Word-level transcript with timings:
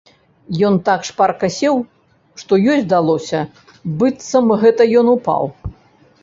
Ён 0.67 0.77
так 0.87 1.03
шпарка 1.09 1.49
сеў, 1.57 1.77
што 2.43 2.59
ёй 2.71 2.79
здалося, 2.85 3.43
быццам 4.01 4.51
гэта 4.65 4.81
ён 5.05 5.15
упаў. 5.15 5.43